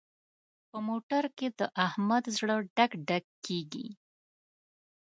په 0.69 0.77
موټر 0.87 1.23
کې 1.37 1.47
د 1.59 1.61
احمد 1.85 2.23
زړه 2.37 2.55
ډک 2.75 2.91
ډک 3.07 3.25
کېږي. 3.45 3.87